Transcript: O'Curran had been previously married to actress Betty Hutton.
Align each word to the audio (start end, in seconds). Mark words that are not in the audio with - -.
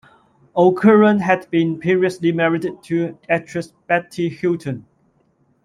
O'Curran 0.57 1.19
had 1.19 1.47
been 1.51 1.79
previously 1.79 2.31
married 2.31 2.65
to 2.85 3.19
actress 3.29 3.71
Betty 3.85 4.29
Hutton. 4.35 4.87